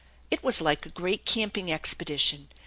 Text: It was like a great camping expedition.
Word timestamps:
It 0.31 0.43
was 0.43 0.61
like 0.61 0.87
a 0.87 0.89
great 0.89 1.25
camping 1.25 1.71
expedition. 1.71 2.49